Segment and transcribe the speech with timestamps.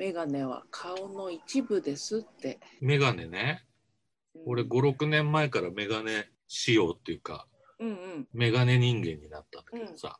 [0.00, 2.58] メガネは顔の一部ですって。
[2.80, 3.66] メガネね。
[4.46, 7.46] 俺5、6年前からメガネ仕様っていうか、
[7.78, 8.28] うんうん。
[8.32, 10.18] メガネ人間になったんだけどさ、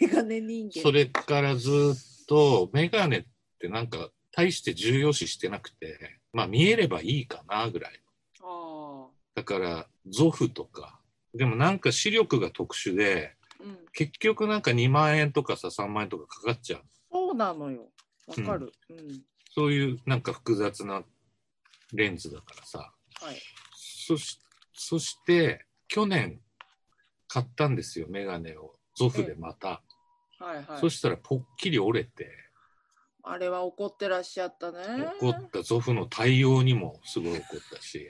[0.00, 0.80] メガネ人間。
[0.80, 3.24] それからずっとメガネっ
[3.58, 8.00] てなんか大して重要視してなくて、まあ見えればいいかなぐらい。
[8.42, 10.98] あだから、ゾフとか、
[11.34, 13.64] でもなんか視力が特殊で、あ。
[13.64, 13.78] うん。
[13.92, 16.82] 結局なんか2万円とかさ3万円とかかかっちゃう。
[17.12, 17.90] そうなのよ。
[18.36, 18.72] わかる。
[18.90, 19.22] うん。
[19.54, 21.02] そういうなんか複雑な
[21.92, 22.92] レンズだからさ。
[23.20, 23.36] はい。
[23.74, 24.40] そし
[24.72, 26.40] そして去年
[27.28, 28.74] 買ったんですよ、メガネを。
[28.96, 29.82] ゾフでまた。
[30.38, 30.80] はいはい。
[30.80, 32.30] そしたらぽっきり折れて、
[33.22, 34.78] あれは怒ってらっしゃったね。
[35.20, 38.08] 怒ったゾフの対応にもすごい怒ったし。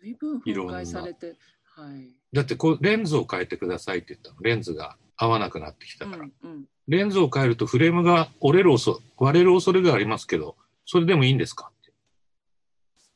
[0.00, 1.36] 随分いろんな分解されて。
[1.64, 2.12] はい。
[2.32, 4.40] だってこうレンズを変えてくださいって言ったの。
[4.40, 6.24] レンズが合わなくなってきたから。
[6.24, 6.64] うんうん。
[6.88, 11.72] レンズを変えるとフレームが折れる恐割れる恐れがありますけど、それでもいいんですか？
[11.72, 11.92] って。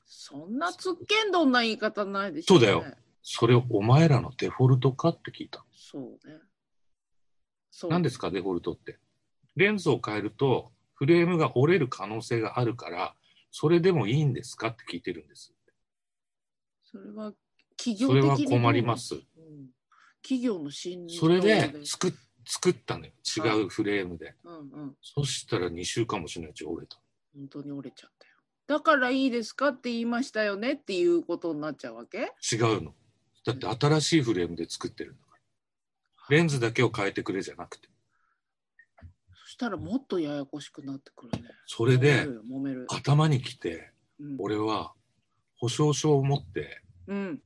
[0.06, 2.60] そんなつっけんどんな言い方ないでしょ、ね。
[2.60, 2.84] そうだよ。
[3.22, 5.64] それお前らのデフォルトかって聞いた。
[5.76, 6.38] そうね。
[7.70, 7.90] そう。
[7.90, 8.98] 何ですか、デフォルトって。
[9.56, 13.14] レンズを変えると、フレームが折れる可能性があるから、
[13.52, 14.68] それでもいいんですか？
[14.68, 15.52] って聞いてるんです。
[16.84, 17.32] それは
[17.76, 19.20] 企業それは困ります。
[20.20, 22.12] うん企業の心理それで上作っ
[22.46, 23.12] 作ったのよ。
[23.24, 24.34] 違うフレームで。
[24.42, 24.96] うんうん。
[25.00, 26.98] そしたら2週間もしないうちに折れた。
[27.32, 28.32] 本当に折れちゃったよ。
[28.66, 32.32] だからいいですかって言いましたよねっていうことになっちゃうわけ？
[32.52, 32.94] 違うの。
[33.44, 35.36] だって新しいフレームで作ってるんだか
[36.28, 36.36] ら。
[36.36, 37.88] レンズだけを変えてくれじゃなくて。
[39.44, 41.48] そしたらもっとややこしくなってくるね。
[41.66, 42.26] それで。
[42.88, 44.92] 頭にきて、うん、俺は
[45.56, 47.40] 保証書を持って、うん。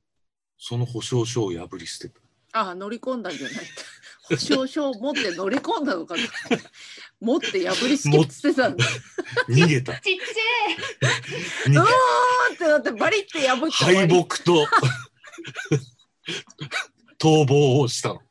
[0.56, 2.23] その保証書を破り捨てた。
[2.56, 3.56] あ乗り込んだんじゃない。
[4.22, 6.20] 保証書を持って乗り込んだのかと。
[7.20, 8.86] 持って破り捨ててたんだ。
[9.48, 9.98] 逃げた。
[10.00, 14.66] ちっち逃げうわーってなってバリって破って敗り北と
[17.19, 18.22] 逃亡をしたの。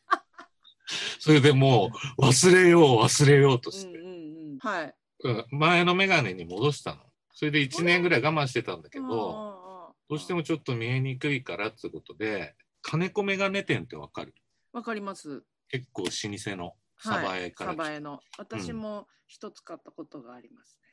[1.19, 4.11] それでもう忘れよう忘れようとして、うんうん
[4.53, 4.59] うん。
[4.59, 4.95] はい。
[5.25, 7.01] うん前のメガネに戻したの。
[7.33, 14.35] それで1年ぐらい我慢してたんだけど、どどうしてもちょっと見えにくいからってことで、金子メガネ店ってわかる？
[14.73, 15.43] わかります。
[15.69, 18.19] 結構老舗のサバエから来たサバエの。
[18.37, 20.89] 私も一つ買ったことがありますね。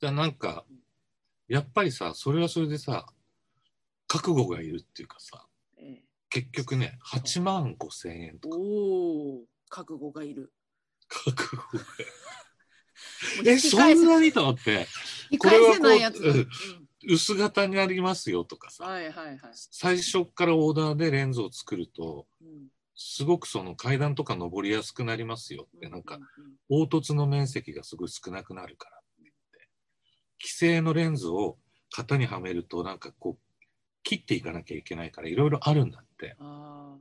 [0.00, 0.64] じゃあなんか、
[1.46, 3.06] やっぱりさ、それはそれでさ、
[4.08, 5.46] 覚悟がいるっていうかさ、
[5.78, 8.62] え結局ね、8万5千円え、とか、お
[9.42, 10.52] お、覚悟がいる。
[11.08, 11.84] 覚悟が。
[13.44, 14.86] え、そんなにと思って、
[15.30, 16.20] 引き返せないやつだ。
[16.20, 16.50] これはうこ
[17.08, 19.38] 薄型になりますよとかんさ、はいはいはい。
[19.52, 26.18] 最初からオーダーでレンズを作ると、うんすごくその階段とか登りやすくなりますよって、なんか、
[26.68, 29.68] 凹凸の面積がすごい少なくなるからって言って、
[30.40, 31.58] 既製のレンズを
[31.96, 33.64] 型にはめると、なんかこう、
[34.04, 36.36] 切っていかなきゃいけないから、いろいろあるんだって。
[36.38, 36.96] あ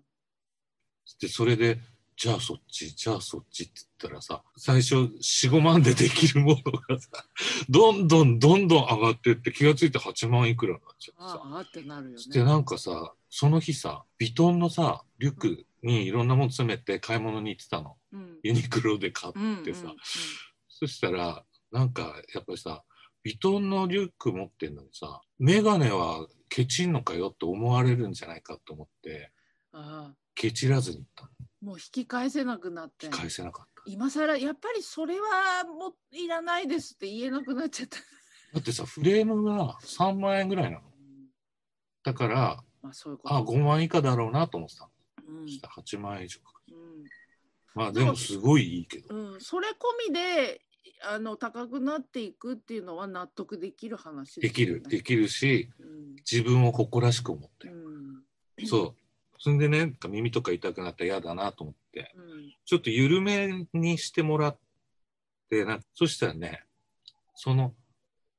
[1.22, 1.80] で、それで、
[2.23, 7.09] じゃあそっち、じゃあそっちって言ったらさ、最初4、5万でできるものがさ、
[7.69, 11.41] どんどんどんどん上がってって気がついて8万いくらになっちゃってあ、さ。
[11.44, 12.23] ああってなるよね。
[12.29, 17.97] で、なんかさ、その日さ、ビトンのさ、リュックにいろんなもの詰めて買い物に行ってたの。
[18.13, 19.81] うん、ユニクロで買うんってさ。
[19.81, 19.97] うんうん
[20.75, 22.84] そしたら、なんか、やっぱりさ、
[23.22, 29.31] ビトンのリュック持ってんのにさ、メガネはケチんのかよって思われるんじゃないかと思って、
[29.72, 31.29] ああケチらずに行ったの。
[31.63, 33.07] もう引き返せなくなって。
[33.07, 33.84] 返せなかった。
[33.85, 37.97] 今更やっぱりそれはもういらないですって言えなくなっちゃった。
[38.53, 40.81] だってさ、フレームが3万円ぐらいなの。
[42.03, 43.35] だから、まあそういうこと。
[43.35, 44.90] あ、5万以下だろうなと思ってたの。
[45.40, 46.52] うんそしたら8万円以上か。
[46.68, 46.75] うん
[47.75, 49.16] まあでもすごいいいけど。
[49.16, 49.73] うん、それ込
[50.09, 50.62] みで
[51.02, 57.72] あの高くなっていくっていうのは納得できる話できる、できるし、うん自分を誇らしく思ってう。
[57.72, 59.03] んそう。
[59.43, 64.57] それでね、耳とか痛くなったら嫌だなと思って、うんちょっと緩めにしてもらっ
[65.49, 66.63] て、なそしたらね、
[67.35, 67.73] その、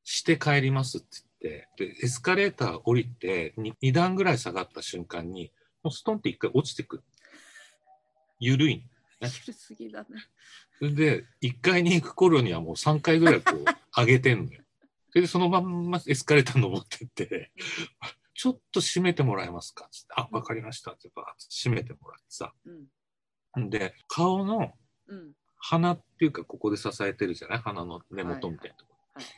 [0.02, 1.06] して帰りますって
[1.42, 5.52] 言って、で、エスカレーター降りて2、2段ぐらい下がった瞬間に、
[5.82, 7.02] もうストンって一回落ちてくる。
[8.40, 8.82] 緩い。
[9.20, 10.06] 緩すぎだね。
[10.78, 13.64] それで、1階に行く頃にはもう3回ぐらいこう、
[13.94, 14.62] 上げてんのよ。
[15.10, 17.52] それで、そのまんまエスカレーター登ってって、
[18.34, 19.88] ちょっと閉めてもらえますか？
[19.90, 20.92] つって、あ、わかりました。
[20.92, 22.52] って、バーッと閉めてもらってさ。
[23.56, 23.64] うん。
[23.66, 24.72] んで、顔の
[25.08, 25.32] うん。
[25.56, 27.58] 鼻っていうか、ここで支えてるじゃない？
[27.58, 28.98] 鼻の根元みたいなところ。
[29.14, 29.30] はいは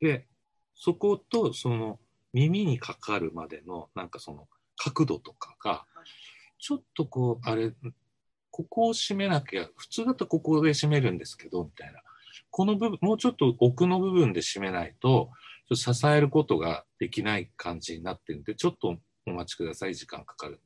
[0.00, 0.26] で、
[0.74, 1.98] そこと、その、
[2.32, 6.08] 耳にかかるまでの、なんかその、角度とかがはい、
[6.60, 7.72] ちょっとこう、あれ、
[8.50, 12.00] ここを閉めなきゃ、普通だとここで閉めるんですけど、みたいな。
[12.50, 15.30] この部分、もうちょっと奥の部分で締めないと、
[15.68, 20.60] ちょっと支えることができない感じになってるんで、ちょっとお待ちください、時間かかる。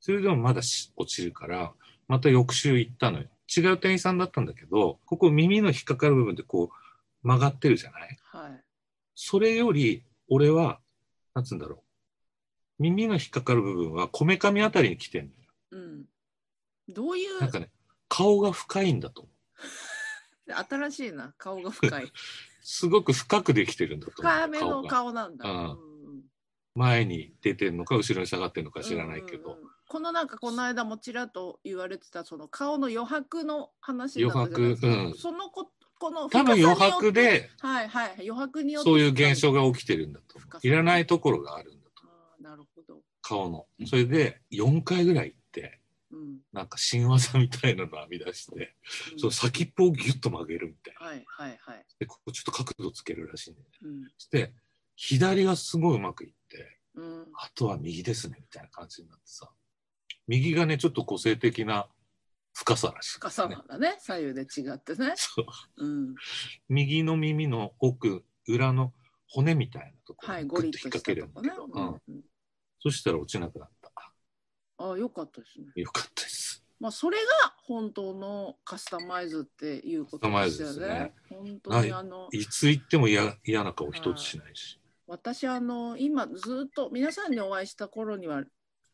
[0.00, 1.72] それでもまだし落ちるから、
[2.08, 3.28] また翌週行ったのよ。
[3.54, 8.18] 違う店員さんだったんだけど、ここ耳の引っかかる部分でこう曲がってるじゃない？
[8.22, 8.64] はい。
[9.14, 10.80] それより、俺は、
[11.34, 11.82] なんつうんだろ
[12.78, 12.82] う。
[12.82, 15.36] 耳の引っかかる部分はこめかみあたりに来てんのよ。
[15.72, 16.04] うん。
[16.88, 17.40] どういう？
[17.40, 17.70] なんかね、
[18.08, 19.34] 顔が深いんだと思う。
[20.68, 22.12] 新しいな顔が深い
[22.62, 24.32] すごく深くできてるんだと思う。
[24.32, 25.48] 深めのが顔なんだ。
[25.48, 25.92] うんうん
[26.74, 40.38] 前に出てるのか後ろに下がってるのか知らないけど、このなんかこの間もちらっと言われてたその顔の余白の話だったじゃないですか余白うんそのここの多分余白ではいはい余白によってそういう現象が起きてるんだと。
[40.66, 43.66] いらないところがあるんだとなるほど、顔の。
[43.86, 45.34] それで4回ぐらい
[46.12, 46.38] うん。
[46.52, 48.76] なんか新技みたいなの編み出して、
[49.12, 49.18] うん。
[49.18, 51.06] その先っぽをギュッと曲げるみたいな。
[51.06, 53.60] はいはいはい、で、ここちょっと角度つけるらしいんね。
[53.82, 54.10] うん。
[54.18, 54.52] して、
[54.94, 59.50] 左がすごいうまくいって、うん、あとは右ですね、みたいな感じになってさ。
[60.28, 61.88] 右がね、ちょっと個性的な
[62.52, 63.96] 深さらしい、深さだね。
[63.98, 65.46] 左右で違ってね、そう。
[65.84, 66.14] うん、
[66.68, 68.92] 右の耳の奥、裏の
[69.26, 72.24] 骨みたいなところはいにグッと引っ掛けるんだけど、、うんうん。
[72.80, 73.81] そしたら落ちなくなった。
[74.82, 76.64] ああよかったですねよかったです。
[76.80, 84.78] まあそれが本当のカスタマイズっていうことですよねです本当にあのいつ行っても嫌嫌な顔一つしないし。
[85.06, 88.42] 私あの今ずっと皆さんにお会いした頃には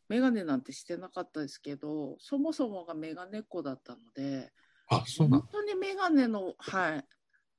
[0.09, 4.51] メガネなんてしてなかったですけどそもそもがメガネっ子だったので
[4.89, 7.05] あ、そうなん本当にメガネのはい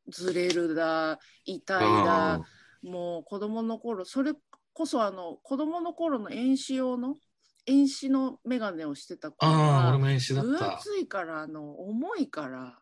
[0.08, 2.04] ずれるだ痛いだ。
[2.04, 2.40] だ
[2.82, 4.32] もう子供の頃それ
[4.72, 7.16] こそあの子供の頃の遠視用の
[7.66, 10.76] 遠視のメガネをしてた頃ああ、俺はも遠視だっ分た。
[10.76, 12.78] 厚いからあの重いから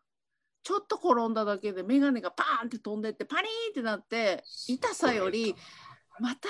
[0.63, 5.55] ちょっと転んだだけでメガネがパーンって飛んでってパリーンってなって痛さより
[6.21, 6.49] また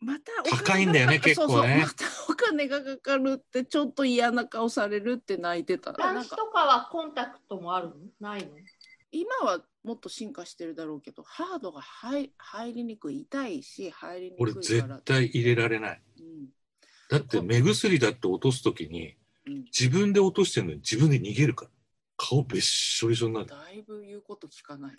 [0.00, 1.52] またお金が高いんだよねかか結構ね。
[1.52, 5.92] そうそうまたお金がかかるってちょっと嫌な顔されるって泣いてた。
[5.92, 7.94] なんか男子とかはコンタクトもあるの？
[8.18, 8.48] ないの？
[9.12, 13.20] 今はもっと進化してるだろうけどハードが入入りにくい。
[13.20, 14.62] 痛いし入りにく俺いから。
[14.62, 16.02] 絶対入れられない。
[17.10, 19.16] うんだって目薬だって落とすときに
[19.46, 21.70] うん自分で落としてるのに自分で逃げるから。
[22.22, 23.46] 顔べっしょびしょになる。
[23.46, 24.92] だいぶ言うこと聞かない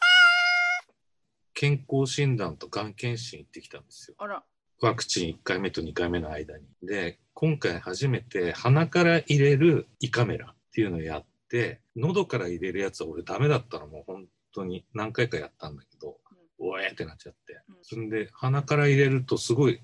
[1.53, 4.15] 健康診断とがん検診行ってきたんですよ。
[4.17, 4.43] あら
[4.79, 6.65] ワクチン1回目と2回目の間に。
[6.81, 16.17] で、今回初めて鼻から入れる胃カメラっていうのをやって、喉から入れるやつは俺ダメだったのもう本当に何回かやったんだけど、
[16.57, 17.61] おえーってなっちゃって。
[17.69, 19.79] うんそんで鼻から入れるとすごい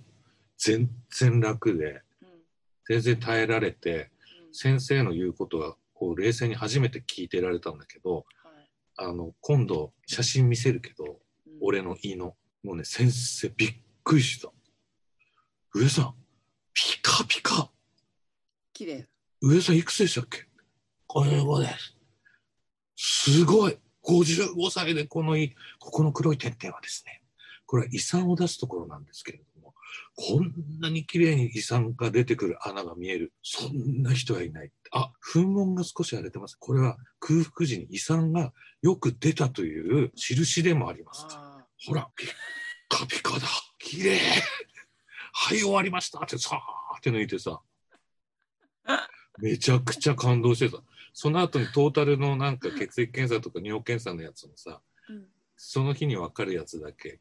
[0.58, 2.02] 全然楽で、うん
[2.88, 12.36] 全然耐えられて、うん先生の言うことはこう冷静に初めて聞いてられたんだけど、はいあの、今度写真見せるけど、うん俺の胃の。
[12.64, 14.52] もうね、先生びっくりした。
[15.74, 16.14] 上さん、
[16.74, 17.72] ピカピカ。
[18.74, 19.08] 綺麗
[19.42, 20.48] 上さんいくつでしたっけ
[21.10, 21.96] ?55 です。
[22.96, 23.78] すごい。
[24.04, 27.22] 55歳でこの胃、ここの黒い点々はですね、
[27.66, 29.57] これは胃酸を出すところなんですけれども、
[30.16, 33.34] こんなに綺麗に胃酸が出てくる穴が見える。
[33.44, 34.72] そんな人はいない。
[34.92, 36.56] あ、噴門が少し荒れてます。
[36.60, 41.26] これは空腹時に胃酸がよく出たという印でもあります。
[41.30, 42.30] あほら、ピッ
[42.90, 43.48] カピカだ。
[43.80, 44.20] 綺麗。
[45.34, 47.62] はい、終わりましたってさーって抜いてさ。
[49.40, 50.82] めちゃくちゃ感動してた。
[51.14, 55.28] その後にトータルのなんか血液検査とか尿検査のやつもさ、ーうん
[55.58, 57.20] その日に分かるやつだけ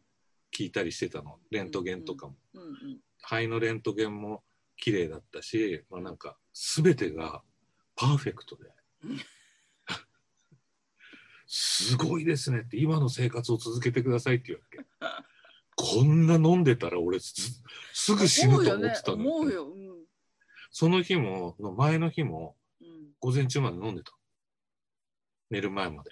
[0.55, 1.39] 聞いたりしてたの。
[1.51, 2.35] レントゲンとかも。
[2.55, 4.45] うんうん肺のレントゲンも
[4.77, 7.43] 綺麗だったし、まあなんか全てが
[7.97, 8.71] パーフェクトで
[9.05, 9.19] うん。
[11.49, 15.27] すごいですねって、今の生活を続けてくださいって言うわけ。
[15.77, 17.63] こんな飲んでたら俺す
[17.93, 19.87] すぐ死ぬと思ってたのね思うよ、うん
[20.71, 22.87] その日も、の前の日もうん
[23.19, 24.13] 午前中まで飲んでた。
[25.51, 26.11] 寝る前まで。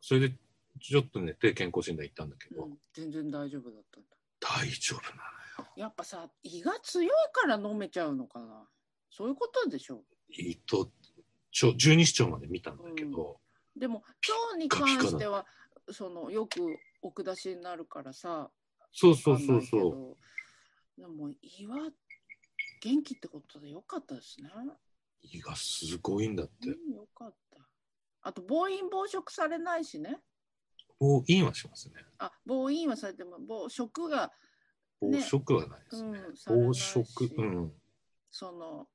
[0.00, 0.34] それで
[0.78, 4.08] ちょっと寝て健康診断行ったんだけど、うん全然大丈夫だったんだ。
[4.40, 5.16] 大丈夫な
[5.62, 5.72] のよ。
[5.76, 8.66] やっぱさ胃が強いから飲めちゃうのかな。
[9.10, 10.02] そういうことでしょ。
[10.30, 10.90] 胃と
[11.62, 13.40] 腸十二指腸まで見たんだけど、
[13.76, 14.02] でも
[14.50, 15.46] 腸に関しては
[15.90, 18.50] そのよく奥出しになるからさ
[18.92, 19.80] そうそうそうそう。
[19.80, 20.16] ど。
[20.98, 21.90] でも胃は
[22.82, 24.50] 元気ってことでよかったですね、
[25.22, 26.70] 胃がすごいんだって。
[26.70, 27.58] うん、よかった。
[28.22, 30.18] あと暴飲暴食されないしね
[31.00, 31.94] 暴飲はしますね。
[32.18, 34.30] あ暴飲はされても暴食が
[35.00, 36.20] 暴食はないですね。
[36.48, 37.72] うん暴し食、うん。
[38.30, 38.86] その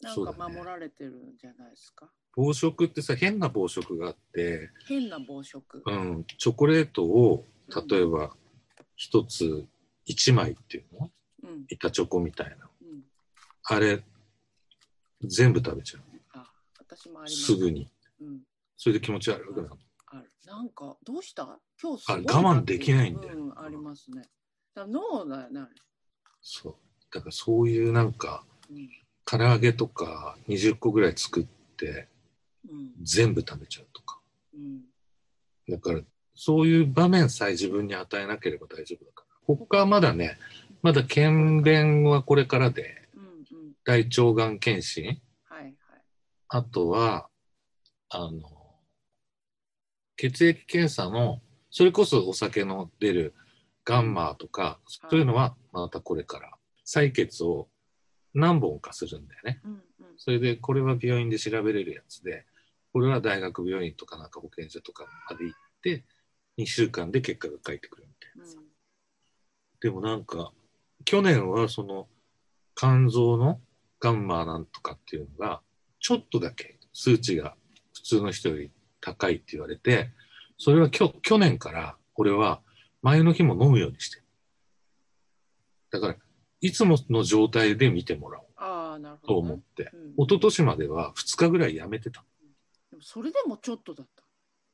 [0.00, 5.82] なんか守られてるんじゃないですか、暴食ってさ変な暴食があって、変な暴食。
[5.86, 7.44] うん、チョコレートを
[7.88, 8.36] 例えば
[8.96, 9.64] 一つ
[10.04, 11.10] 一枚っていうの？
[11.44, 11.64] うん。
[11.68, 13.04] 板チョコみたいなうん。
[13.62, 14.02] あれ
[15.22, 16.02] 全部食べちゃう
[16.34, 17.44] あ、私もあります。
[17.44, 17.88] すぐに
[18.20, 18.40] うん。
[18.76, 19.74] それで気持ち悪くなる。
[20.46, 21.58] なんか、どうした？
[21.82, 24.22] 今日すあごい我慢できないんだようん、ありますね。
[24.74, 25.60] だから脳だよね。
[26.40, 26.76] そう
[27.12, 28.88] だからそういうなんかうん。
[29.26, 32.08] 唐揚げとか20個ぐらい作って
[32.68, 32.92] うん。
[33.02, 34.20] 全部食べちゃうとか
[34.52, 34.82] うん。
[35.68, 36.00] だから
[36.34, 40.36] そういう場面さえ自分に与えなければ大丈夫だから他はまだね
[40.82, 43.22] まだ検便はこれからでうん。
[43.22, 43.72] うん。
[43.84, 45.74] 大腸がん検診はいはい。
[46.48, 47.28] あとは
[48.10, 48.40] あの
[50.16, 51.40] 血液検査の
[51.70, 53.34] それこそお酒の出る
[53.84, 56.52] ガンマーとかそういうのはまたこれから
[56.86, 57.68] 採血を
[58.32, 59.72] 何本かするんだよねうん。
[59.72, 59.80] うん。
[60.16, 62.44] それでこれは病院で調べれるやつで
[62.92, 66.04] これは大学病院とかなんか保健所とかまで行って
[66.58, 68.58] 2週間で結果が返ってくるみたいなさ、
[69.80, 70.52] でもなんか
[71.04, 72.06] 去年はその
[72.76, 73.60] 肝臓の
[73.98, 75.60] ガンマなんとかっていうのが
[75.98, 77.56] ちょっとだけ数値が
[77.94, 78.70] 普通の人より
[79.04, 80.10] 高いって言われて
[80.56, 82.60] それはきょ去年から俺は
[83.02, 84.24] 前の日も飲むようにしてる
[85.90, 86.16] だから
[86.60, 89.52] いつもの状態で見てもらおうああ、なるとほど、ね。
[89.52, 92.24] 思ってうん一昨年までは2日ぐらいやめてた
[92.90, 94.22] でもそれでもちょっとだった。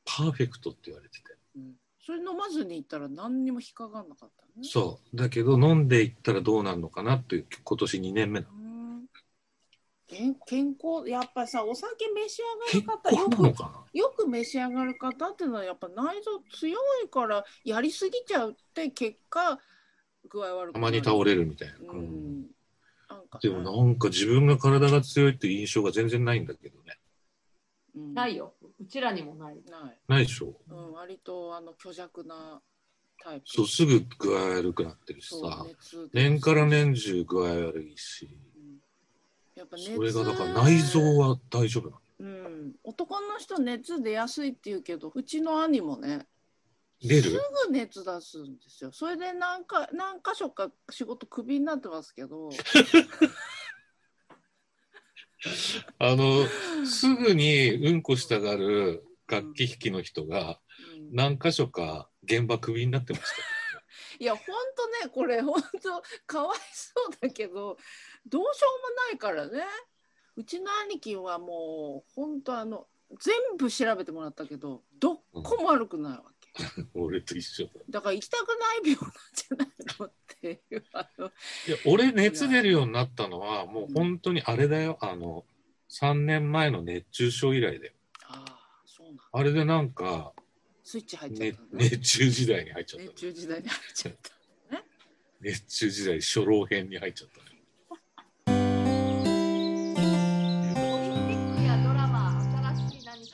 [0.05, 1.23] パーフェクトって言われてて
[1.57, 1.73] うん。
[1.99, 4.51] それ飲まずに行ったら何にも引っかかんなかったね。
[4.63, 8.60] そうだけど飲んでいったらどうなるのかなっていう今年2年目なのうん
[10.11, 12.41] 健健康やっぱりさお酒召し
[12.71, 19.57] 結上がる方よくよく召し上がる方っていうのはやっぱ内臓強いからやりすぎちゃうって結果
[20.29, 20.73] 具合悪くなる。
[20.73, 22.41] たまに倒れるみたいな、ううん。
[22.41, 22.45] ん
[23.09, 23.39] なんか。
[23.39, 26.99] さでもなんか自分が体が強いっていう印象が全然ないんだけどね。
[27.95, 28.13] うん。
[28.13, 28.53] ないよ。
[28.79, 29.55] うちらにもない。
[29.69, 30.53] ない、ないでしょ？
[30.69, 32.61] うん、割とあの虚弱な
[33.23, 33.43] タイプ。
[33.45, 35.65] そうすぐ具合悪くなってるしさ。
[36.13, 38.25] 年から年中具合悪いし。
[38.25, 38.50] うん
[39.55, 39.95] やっぱ熱。
[39.95, 42.01] それがだから内臓は大丈夫なの？
[42.19, 46.27] うん、男の人熱出やすいって言うけどうちの兄もね
[47.01, 47.23] 出る？
[47.23, 47.29] す
[47.67, 48.91] ぐ熱出すんですよ。
[48.91, 52.49] それで何か何箇所か仕事クビになってますけど。
[55.97, 56.45] あの
[56.85, 60.59] すぐにうんこしたがる楽器弾きの人が
[60.97, 63.27] うん何箇所か現場クビになってました。
[64.19, 64.51] いやほんと
[65.03, 65.69] ねこれほんと
[66.27, 67.77] かわいそうだけど
[68.27, 69.63] どうしようもないからね。
[70.37, 72.87] うちの兄貴はもうほんとあの
[73.19, 76.51] 全部調べてもらったけどどっこも悪くないわけ、
[76.95, 77.71] 俺と一緒だ。
[77.89, 79.67] だから行きたくない病なんじゃない
[79.99, 80.83] のっていう。
[80.93, 84.97] あのいや俺熱出るようになったのはもう本当にあれだよ。
[85.01, 85.45] あの
[85.89, 87.93] 3年前の熱中症以来だよ。
[88.23, 90.33] ああそうなんあれでなんか、
[90.83, 94.31] スイッチ入っちゃっねた、ね熱中時代に入っちゃった熱中時代に入っちゃった。
[95.41, 97.50] 熱中時代初老編に入っちゃったね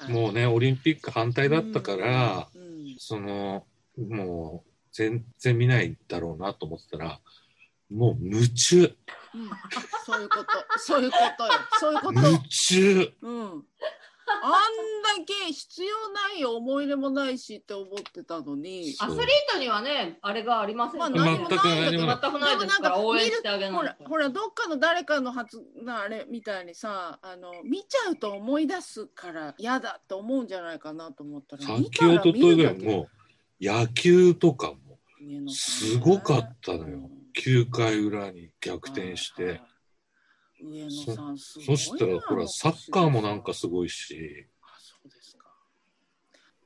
[0.10, 2.68] もうねオリンピック反対だったから、うん
[3.00, 3.66] その
[3.98, 7.20] もう全然見ないだろうなと思ってたら
[7.90, 8.82] もう夢中。
[8.82, 8.92] うん。
[10.06, 10.46] そういうこと。
[10.78, 11.52] そういうことよ。
[11.80, 13.14] そういうこと夢中。
[13.22, 13.64] うん
[14.30, 18.94] あんだけ必要ないよ思い入れもないしって思ってたのに。
[19.00, 21.58] アスリートにはね、あれがありませんからまあ何もないん。
[21.58, 24.04] だけど何も全くないですから応援してあげほないと。
[24.04, 36.98] らほらどっかの誰かの発なあれみたいにさあの見ちゃうと思い出すから嫌だって思うんじゃないかなと思ったらさっきおとといぐらいもう野球とかもすごかったのよ。
[36.98, 39.44] うん9回裏に逆転して。
[39.44, 39.62] はいはい
[40.62, 44.48] 上野さんすごいなそしたらほらサッカーもなんかすごいし。
[44.62, 45.46] あそうですか。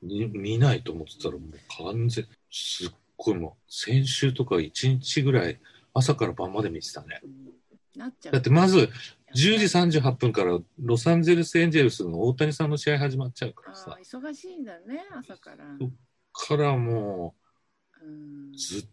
[0.02, 1.50] に見ないと思ってたらもう
[1.92, 5.60] 完全すっごいもう先週とか1日ぐらい
[5.94, 7.20] 朝から晩まで見てたね。
[7.22, 7.52] うん。
[7.96, 8.32] なっちゃう。
[8.32, 8.90] だってまず
[9.34, 15.64] 10時38分からロサンゼルスエンジェルスの大谷さんの試合始まっちゃうからあさー忙しいんだね朝から。
[15.78, 15.92] そう
[16.32, 17.34] からも
[18.02, 18.52] うん。
[18.52, 18.86] うずっ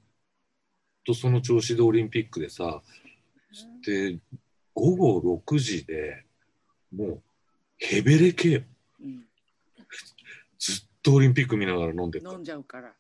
[1.05, 2.81] とその調子でオリンピックでさ
[3.85, 4.19] で
[4.79, 6.23] 午後6時で
[6.95, 7.21] もう
[7.77, 8.61] ヘベレケよ。
[9.01, 9.25] うん。
[10.57, 12.31] ずっとオリンピック見ながら飲んでた。
[12.31, 12.93] 飲んじゃうから。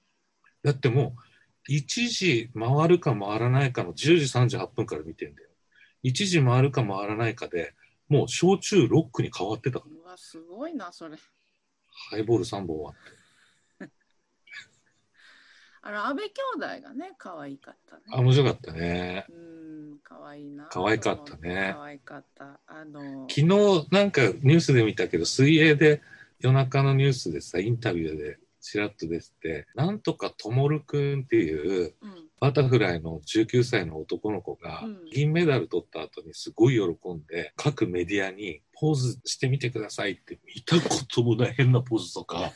[0.61, 1.15] だっても
[1.67, 5.49] う1時回るか回らないかの10時38分から見てんだよ。
[6.03, 7.73] 1時回るか回らないかで
[8.09, 9.79] もう焼酎ロックに変わってた。
[9.79, 11.15] からうわすごいなそれ。
[12.09, 12.93] ハイボール3本は
[15.81, 19.59] あの安倍兄弟がね可愛かったねあ面白かったねうん
[20.03, 20.67] 可愛いな。
[20.71, 22.59] 可愛かったね可愛かった。
[22.67, 23.27] あの。
[23.29, 26.01] 昨日なんかニュースで見たけど水泳で
[26.39, 28.39] 夜中のニュースでさインタビューで
[28.71, 32.29] ちらっと出ててなんとかともるくんっていううん。
[32.41, 42.53] バタフライの19歳の男の子がうん銀メダル取った後にすごい喜んで各メディアにポーズしてみてくださいって見たこともない変なポーズとか。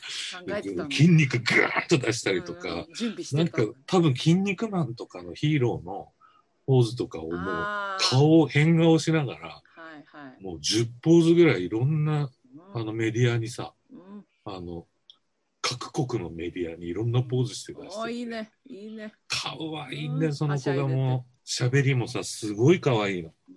[0.90, 2.86] 筋肉グーッと出したりとうんか
[3.32, 3.62] なんか。
[3.86, 6.12] 多分「筋肉マン」とかのヒーローの
[6.66, 9.62] ポーズとかをもう顔を変顔しながらは
[9.98, 10.42] いはい。
[10.42, 12.30] もう10ポーズぐらいいろんな
[12.74, 14.86] うんあのメディアにさうんあの
[15.94, 18.50] 各国のメディアにいろんなポーズして出しておていいね。
[18.66, 19.14] いいね。
[19.28, 20.34] かわいいんだようん。
[20.34, 21.30] その子がもう。
[21.46, 23.30] 喋りもさすごいかわいいの。
[23.48, 23.54] うん。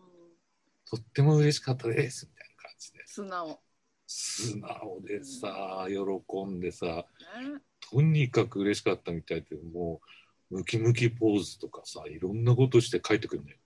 [0.86, 3.00] とっても嬉しかったですみたいな感じで。
[3.08, 3.60] 素直。
[4.06, 6.86] 素直でさ喜んでさ。
[6.86, 7.04] ね。
[7.90, 10.00] とにかく嬉しかったみたいでも
[10.52, 13.58] うムキムキポーズとかさいろんなことして帰ってくるんだよ。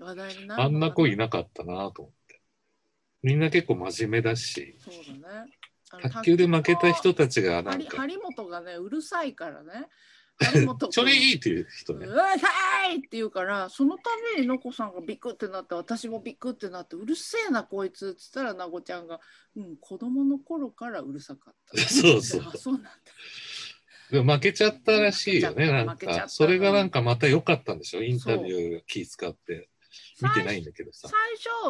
[0.00, 0.06] うん。
[0.06, 1.24] 話題になるあんな子いな。
[1.24, 2.40] なかったなと思って。
[3.24, 4.76] みんな結構真面目だし。
[4.78, 5.57] そうだね。
[5.90, 7.96] 卓球で負けた人たちがなんか。
[7.96, 9.88] 張本がねうるさいからね。
[10.40, 12.06] 張本君ちょれいいっていう人ね。
[12.06, 14.02] うわさいって言うからそのた
[14.36, 19.20] めにのこさんがビクってなって私もビクってなってうるせえなこいつっつったらなごちゃんが
[19.56, 22.42] 「うん子供の頃からうるさかった」 そうそう。
[22.46, 22.90] あそうなんだ。
[24.10, 26.28] でも負けちゃったらしいよねなんか。
[26.28, 28.02] それがなんかまた良かったんでしょ？
[28.02, 29.68] インタビュー気使って。
[30.20, 31.08] 見てないんだけどさ。
[31.08, 31.18] 最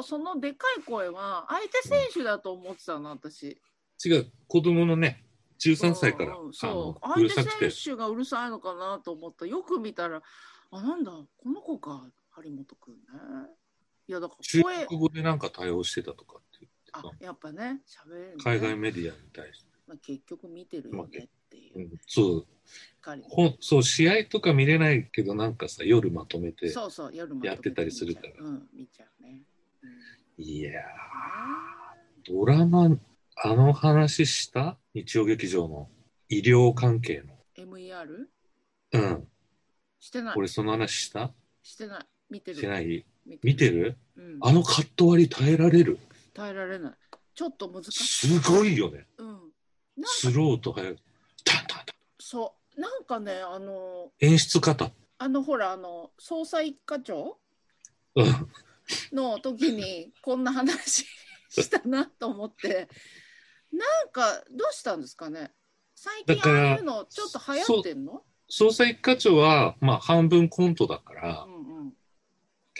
[0.00, 3.60] 初そのでかい声は相手選手だと思ってたの私
[4.05, 5.25] 違う子供のね
[5.59, 6.47] 13歳からうんう。
[6.47, 10.23] んあそう相手選手がうるさいのかなと思ったよく見たら
[10.71, 13.00] あなんだこの子か張本君ね。
[14.09, 21.78] いやだから中声国語でなんか対応してたとかって言あってやっぱね喋れる、ね、た海外メディアに対して、まあ、結局見てるよねっていう。
[21.78, 22.47] う、ん、そう。
[23.23, 28.28] ほんそう試合とか見れないけどなんかさ夜まとめてそうそう夜やってたりするから。
[28.38, 29.43] うん見ちゃうね、
[30.38, 30.45] うん。
[30.45, 32.90] いやードラマ
[33.45, 34.76] あの話した？
[34.95, 35.88] 日曜劇場の？
[36.28, 37.23] 医療関係
[37.57, 38.26] MER の
[38.92, 39.28] うん。
[40.00, 40.35] してない。
[40.37, 41.33] 俺その話した？
[41.62, 42.07] してない。
[42.31, 42.57] 見てる。
[42.57, 43.07] してない？
[43.27, 43.96] 見見てる？
[44.16, 45.98] うん、あのカット割り耐えられる？
[46.35, 46.92] 耐えられない。
[47.35, 48.38] ちょっと難しい。
[48.40, 49.07] すごいよね。
[49.18, 49.27] うん。
[49.27, 49.48] なんか
[50.09, 50.96] スローと速い
[51.44, 51.96] タンタンタン。
[52.18, 52.81] そう。
[52.81, 57.38] なんかねあの演出方あのほらあの捜査一課長？
[58.16, 58.27] うん。
[59.12, 61.05] の時にこんな話
[61.51, 62.88] したなと思って
[63.72, 65.52] なんかどうしたんですかね？
[65.94, 68.22] 最近ああいうのちょっと流行ってんの？
[68.50, 71.59] 捜査一課長はまあ半分コントだから、うんうん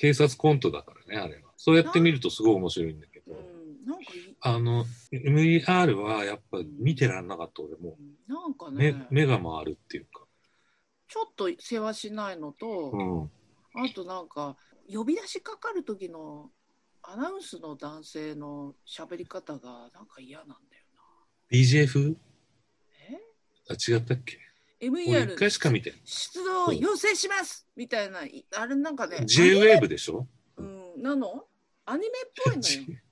[0.01, 1.51] 警察コントだからねあれは。
[1.57, 4.05] そうやって見るとすごい面白いんだけど、うん、なんか
[4.43, 7.97] あの MER はやっぱ見てらんなかった俺も。
[8.29, 10.25] なんか目ね目が回るっていうか、
[11.09, 14.57] ちょっと世話しないのと、うん、あとなんか
[14.89, 16.53] 呼び出しかかる時の
[17.11, 20.59] アナウンスの男性の喋り方がなんか嫌なんだよ
[21.51, 22.17] BJ 風な。
[23.11, 23.19] え？
[23.71, 24.39] あ違ったっけ？
[24.83, 30.27] 俺 ?MER 一回しか見て出動要請しますみたいな、いあれなんかね、J-WAVE でしょ？
[30.59, 31.47] うん、なの？
[31.87, 32.11] アニメっ
[32.45, 33.01] ぽいのよ。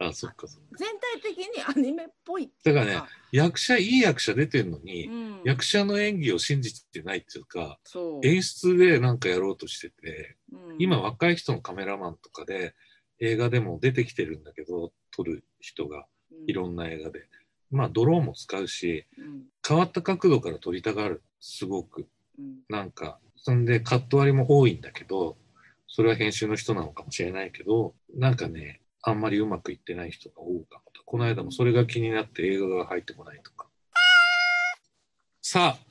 [0.00, 0.66] あそっかそっか。
[0.76, 0.88] 全
[1.22, 7.78] 体的にアニメっぽいだからね役者いい役者出てんのに、うん、役者の演技を信じてないっていうか
[8.22, 10.76] 演出でなんかやろうとしててうん。
[10.78, 12.74] 今若い人のカメラマンとかで
[13.20, 16.06] 映画でも出てきてるんだけど撮る人が
[16.46, 17.26] いろんな映画で、
[17.70, 19.42] まあドローンも使うしうん。
[19.66, 21.22] 変わった角度から撮りたがる。
[21.40, 22.06] すごく。
[22.38, 22.58] うん。
[22.68, 25.36] なんかそんでカット割りも多いんだけど
[25.86, 33.66] それは編集の人なのかもしれないけどなんかねあんまりうまくいってない人が多いかもとこの間もそれが気になって映画が入ってこないとか。
[35.40, 35.88] さあ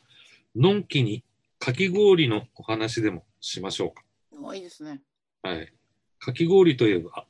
[0.55, 1.23] のんきに
[1.59, 4.03] かき氷のお話でもしましょうか。
[4.41, 5.01] おいいですね。
[5.41, 5.73] はい。
[6.19, 7.25] かき氷といえば、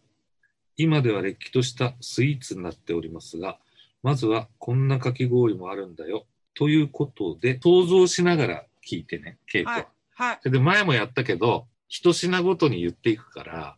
[0.75, 3.59] 今ではれっきとしたスイーツになっておりますが、
[4.03, 6.25] まずはこんなかき氷もあるんだよ。
[6.53, 9.73] ということで、想像しながら聞いてね、稽古は。
[9.73, 9.87] はい。
[10.13, 10.39] はい。
[10.41, 13.77] それで前もやったけど、一品ごとに言っていくから、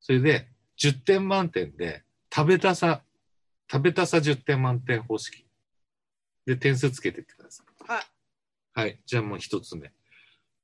[0.00, 2.02] それで10点満点で、
[2.34, 3.02] 食べたさ、
[3.70, 5.46] 食べたさ10点満点方式。
[6.46, 7.90] で、点数つけてってください。
[7.90, 8.04] はい。
[8.72, 9.00] はい。
[9.04, 9.92] じゃあもう一つ目。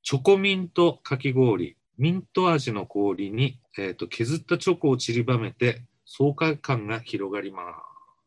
[0.03, 1.77] チョコミントかき氷。
[1.99, 7.63] ミント味の氷に、えー、と削ったチョコを散りばめて爽快感が広がりま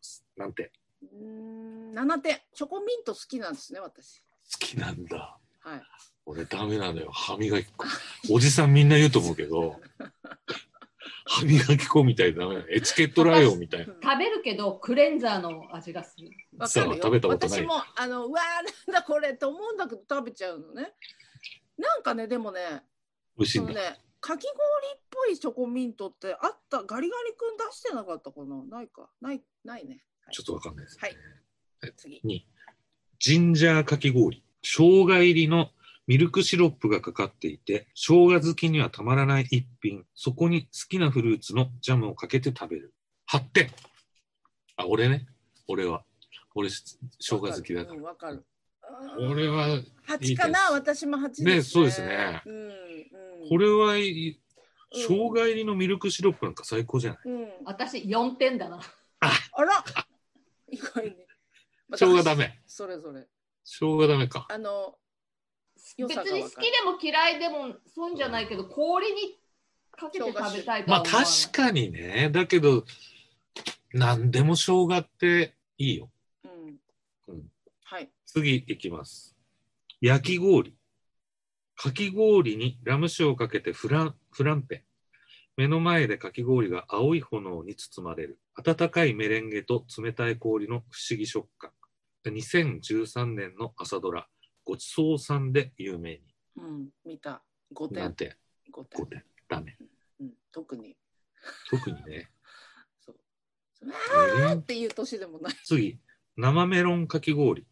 [0.02, 0.26] す。
[0.38, 2.42] なんてうーん、7点。
[2.54, 4.22] チョコミント好きなんですね、私。
[4.22, 5.38] 好きなんだ。
[5.60, 5.82] はい。
[6.26, 7.10] 俺ダメなのよ。
[7.12, 7.86] 歯磨き粉。
[8.32, 9.80] おじさんみんな言うと思うけど、
[11.26, 13.94] 歯磨き粉みたいなダメなのエチケットライオンみたいな。
[14.02, 16.30] 食べるけどクレンザーの味がする。
[16.58, 20.94] わかるよさあ食べたことない私もあのうわーなんだこれと思うんだけど食べちゃうのね
[21.78, 22.84] なんかねでもね
[23.40, 23.74] 美味しいんだ。
[23.74, 28.78] ねかき氷っぽいチョコミントってあったガリガリ君出してなかったかな？
[28.78, 30.04] ないかないないね。
[30.26, 31.10] はいちょっとわかんないです、ね。
[31.82, 32.22] はい次。
[32.26, 32.42] 2、
[33.18, 34.44] ジンジャーかき氷。
[34.62, 35.70] 生姜入りの
[36.06, 40.04] ミルクシロップがかかっていて、生姜好きにはたまらない一品。
[40.16, 42.94] そこに好きなフルーツのジャムをかけて食べる。
[43.32, 43.72] 8点。
[44.76, 45.28] あ、俺ね。
[45.68, 46.04] 俺は。
[46.56, 47.98] 俺、生姜好きだから。
[47.98, 48.44] うんわかる。
[49.20, 50.72] 俺は、八かな？
[50.72, 52.72] 私も八ですねそうですねうんうん。
[53.48, 57.20] これは生姜入りのミルクシロップなんか最高じゃない？
[57.30, 57.50] うん。
[57.66, 58.80] 私4点だな。
[59.20, 59.30] あ
[59.64, 59.84] ら。
[60.68, 61.16] 意外に。
[61.96, 62.62] 生姜ダメ。
[62.68, 63.28] それぞれ。
[63.64, 64.48] 生姜ダメか。
[64.50, 64.98] あの。
[65.98, 69.40] 別に好きでも嫌いでもそうじゃないけど氷に
[69.92, 71.26] かけて食べたいとまあは思わない。
[71.26, 72.30] 確かにね。
[72.32, 72.86] だけど、
[73.94, 76.12] 何でも生姜っていいよ。
[76.44, 76.80] うん
[77.28, 77.52] うん。
[77.84, 78.10] はい。
[78.26, 79.36] 次いきます。
[80.02, 80.76] 焼き氷。
[81.82, 84.82] かき氷にラム酒をかけてフランフランペン。
[85.56, 88.38] 目の前でかき氷が青い炎に包まれる。
[88.56, 91.72] 温かいメレンゲと冷たい氷の不思議食感。
[92.26, 94.28] 2013年の朝ドラ、
[94.66, 96.22] ごちそうさんで有名に。
[96.58, 96.90] うん。
[97.06, 97.44] 見た。
[97.72, 98.04] 五点。
[98.04, 98.36] なんて、
[98.72, 99.06] 五点5。
[99.06, 99.24] 点。
[99.48, 99.78] ダメ。
[100.20, 100.34] うん。
[100.52, 100.98] 特に。
[101.70, 102.30] 特にね。
[103.00, 103.16] そう。
[103.86, 105.54] メあーっていう年でもない。
[105.64, 105.98] 次、
[106.36, 107.66] 生メロンかき氷。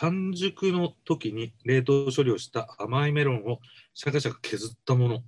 [0.00, 3.58] 完熟の時に冷凍処理をした甘いメロンを
[3.94, 5.24] シャカシャカ削ったもの。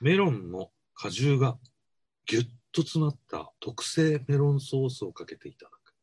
[0.00, 1.58] メロンの果汁が
[2.24, 5.94] ぎゅっと詰まった特製メロンソースをかけていただく。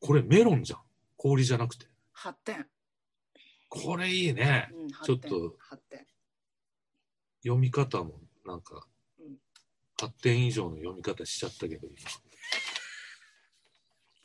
[0.00, 0.80] これメロンじゃん。
[1.18, 1.86] 氷じゃなくて。
[2.12, 2.66] 八点。
[3.68, 4.70] これいいね。
[4.72, 4.88] うん。
[4.88, 5.58] ちょっと。
[7.42, 8.86] 読み方もなんか
[9.18, 9.36] うん
[9.98, 11.88] 8点以上の読み方しちゃったけど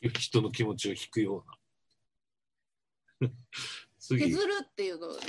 [0.00, 0.10] 今。
[0.18, 1.57] 人の気持ちを引くような。
[3.98, 4.24] 次。
[4.24, 5.20] 削るっていうのがね、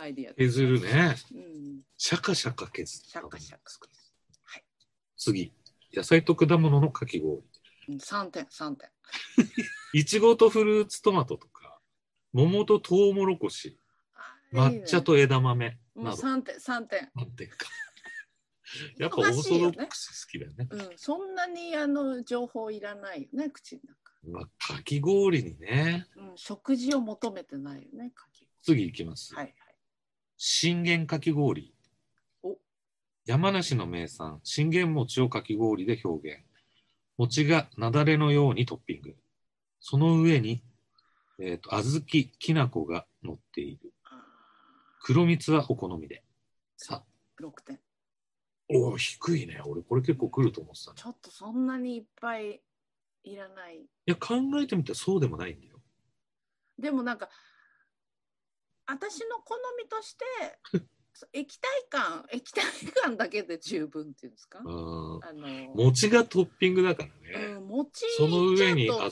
[0.00, 1.16] アイディアで削るね。
[1.32, 1.82] うん。
[1.96, 3.60] シャカシャカ削ったシャカシャカ。
[5.16, 5.52] 次。
[5.92, 7.42] 野菜と果物のかき氷。
[7.88, 8.90] うん三点、三点。
[9.94, 11.80] いちごとフルーツトマトとか、
[12.32, 13.78] 桃とトウモロコシ、
[14.52, 16.16] 抹茶と枝豆もなど。
[16.16, 17.10] う三点、三点。
[17.14, 17.68] なんていうか。
[18.98, 20.68] やっぱオーソドックス好きだよね。
[20.70, 24.05] うん、そんなにあの情報いらないよね、口の中。
[24.28, 26.06] まあ、かき氷にね。
[26.16, 28.48] うん、食事を求めてないよね、かき。
[28.62, 29.34] 次いきます。
[29.34, 29.54] はいはい。
[30.36, 31.74] 信玄かき氷
[32.42, 32.56] お。
[33.24, 36.42] 山梨の名産、信玄餅をかき氷で表現。
[37.16, 39.16] 餅が雪崩のようにトッピング。
[39.80, 40.62] その上に、
[41.38, 42.00] えっ、と、小豆、
[42.38, 43.92] きな粉が乗っている。
[44.04, 44.22] あ
[45.00, 46.22] 黒蜜はお好みで。
[46.76, 47.78] さー六点。
[48.68, 49.60] おお、低いね。
[49.64, 50.96] 俺、これ結構来ると思ってたね。
[50.96, 52.60] ちょっとそんなにいっぱい
[53.26, 53.78] いらない。
[53.78, 55.80] いや、考えてみたらそうでもないんだよ。
[56.78, 57.28] でもなんか、
[58.86, 60.24] 私の好みとして、
[61.32, 62.62] 液体感、液体
[63.02, 64.60] 感だけで十分っていうんですか？
[64.60, 67.54] あの、餅がトッピングだからね。
[67.56, 69.10] うん、餅その上に小豆。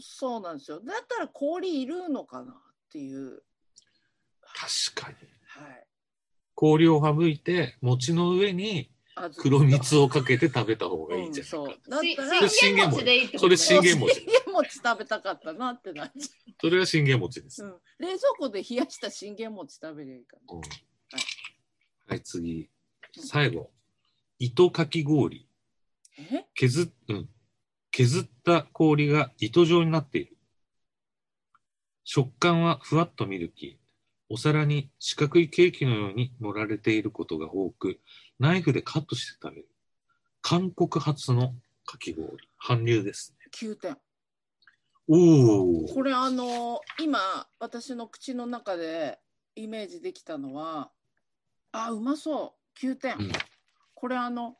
[0.00, 0.80] そうなんですよ。
[0.80, 2.56] だったら氷いるのかなっ
[2.90, 3.42] ていう。
[4.94, 5.28] 確かに。
[5.48, 5.86] はい。
[6.54, 8.93] 氷を省いて、餅の上に
[9.36, 11.58] 黒蜜をかけて食べた方がいいんじゃないか。
[11.58, 17.62] うんそったらし信玄餅でいいってことそれ信玄餅信玄餅食べたかったなってなっちそれは信玄餅です。
[17.62, 20.60] ゃう、うん、冷蔵庫で冷やした信玄餅食べりゃいいかうん
[22.06, 22.68] はい、次。
[23.16, 23.70] 最後。
[24.38, 25.48] 糸かき氷。
[26.54, 27.28] 削っ、うん。
[27.90, 30.36] 削った氷が糸状になっている。
[32.04, 33.84] 食感はふわっとミルキー。
[34.28, 38.00] お皿に四角いケーキのように盛られていることが多く、
[38.38, 39.68] ナイフでカットして食べる。
[40.42, 41.54] 韓国発の
[41.86, 42.28] かき氷。
[42.58, 43.46] 韓流ですね。
[43.52, 43.96] 9点
[45.08, 45.86] おお。
[45.86, 47.18] これあの今
[47.58, 49.18] 私の口の中で
[49.54, 50.90] イメージできたのは
[51.72, 53.32] あうまそう9点、うん
[53.96, 54.56] これあの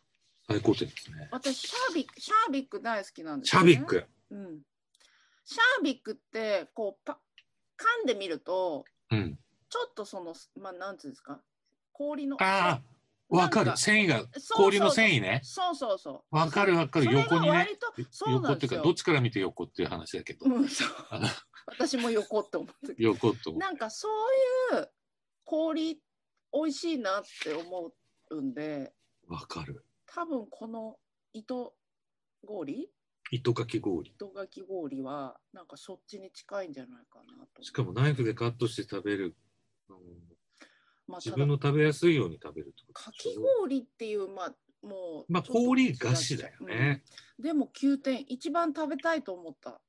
[0.49, 1.29] 最高点ですね。
[1.31, 4.07] 私シャービックシャービック大好きなんですね、ャビック。
[4.31, 4.61] うん、
[5.45, 7.19] シャービックってこうパ
[7.77, 9.39] 噛んでみるとうん。
[9.69, 11.41] ちょっとそのまあなんていうんですか
[11.93, 12.83] 氷のああ、
[13.37, 13.77] わかる。
[13.77, 15.41] 繊維が、氷の繊維ね。
[15.43, 17.13] そうそうそうわかるわかる。
[17.13, 17.69] 横にね
[18.29, 20.47] 横っていうか、どっちから見て横っていう話だけど。
[21.67, 23.53] 私も横って思って横と。
[23.55, 24.09] なんかそ
[24.73, 24.89] ういう
[25.45, 26.01] 氷
[26.53, 27.93] 美味しいなって思
[28.31, 28.93] うんで
[29.27, 29.85] わかる。
[30.07, 30.97] 多分この
[31.33, 31.75] 糸
[32.47, 32.91] 氷？
[33.31, 34.11] 糸かき氷。
[34.11, 39.35] 糸かき氷はなんかそっちに近いんじゃないかなとしかもナイフでカットして食べる。
[39.89, 39.97] うん
[41.07, 47.03] まあ、自分の食べやすいように食べるってことかき氷っていうまあもうまあ氷菓子だよね。
[47.39, 49.81] うんでも9点一番食べたいと思った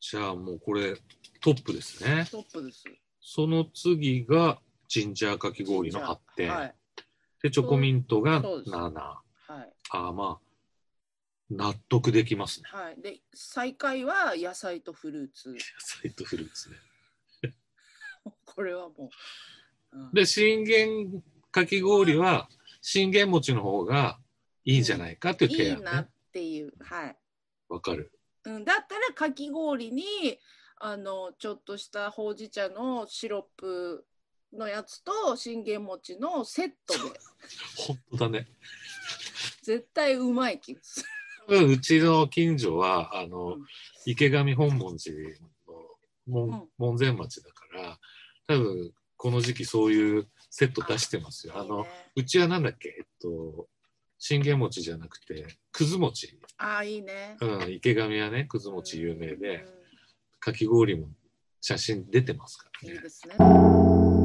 [0.00, 0.96] じゃあもうこれ
[1.40, 2.26] トップですね。
[2.30, 2.84] トップです
[3.20, 4.58] その次が
[4.88, 6.50] ジンジャーかき氷の8点。
[6.50, 6.74] はい
[7.42, 8.92] で、チョコミントがそうです7。
[8.92, 9.20] は
[9.62, 10.40] いああ、まあ、
[11.50, 12.68] 納得できますね。
[12.70, 16.76] はいで最下位は野菜とフルーツ野菜とフルーツね。
[18.44, 19.08] これはもう、うん
[20.12, 22.48] で、信玄かき氷は、
[22.80, 24.18] 信玄餅の方が
[24.64, 26.08] いいんじゃないかっていうい提案ねいなっ。
[26.32, 27.16] ていうはい
[27.68, 28.12] わかる。
[28.44, 30.38] うん、だったらかき氷に
[30.80, 34.04] あのちょっとしたほうじ茶のシロップ
[34.52, 37.00] のやつと信玄餅のセットで
[37.76, 38.48] 本当だね。
[39.62, 41.06] 絶対うまい気がする。
[41.48, 43.66] 多分うちの近所は、あの、うん
[44.04, 45.48] 池上本門寺の
[46.26, 47.98] 門,、うん門前町だから、
[48.48, 51.52] 多分この時期そういうセット出してますよ。
[51.56, 53.68] あの、うちはなんだっけ、えっと、
[54.18, 56.40] 信玄餅じゃなくて、くず餅。
[56.58, 57.36] ああいいね。
[57.40, 59.68] うん、池上はね、くず餅有名で、う
[60.40, 61.06] かき氷も
[61.60, 63.00] 写真出てますからねんいい。
[63.00, 64.21] ですね。